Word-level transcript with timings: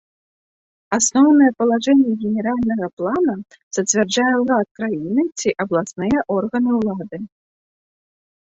Асноўныя 0.97 1.51
палажэнні 1.59 2.13
генеральнага 2.23 2.87
плана 3.01 3.35
зацвярджае 3.79 4.33
ўрад 4.41 4.67
краіны 4.81 5.21
ці 5.43 5.49
абласныя 5.65 6.17
органы 6.39 6.71
ўлады. 6.81 7.17